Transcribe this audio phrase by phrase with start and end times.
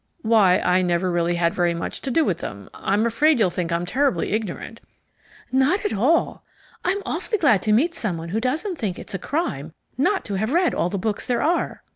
[0.23, 2.71] "Why, I never really had very much to do with them.
[2.73, 4.81] I'm afraid you'll think I'm terribly ignorant"
[5.51, 6.43] "Not at all.
[6.83, 10.53] I'm awfully glad to meet someone who doesn't think it's a crime not to have
[10.53, 11.83] read all the books there are."